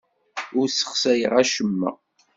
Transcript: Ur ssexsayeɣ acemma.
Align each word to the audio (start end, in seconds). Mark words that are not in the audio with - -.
Ur 0.57 0.67
ssexsayeɣ 0.69 1.33
acemma. 1.41 1.91